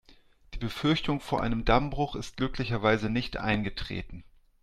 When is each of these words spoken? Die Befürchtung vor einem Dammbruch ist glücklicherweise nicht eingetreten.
Die 0.55 0.57
Befürchtung 0.57 1.19
vor 1.19 1.43
einem 1.43 1.63
Dammbruch 1.63 2.15
ist 2.15 2.35
glücklicherweise 2.37 3.11
nicht 3.11 3.37
eingetreten. 3.37 4.23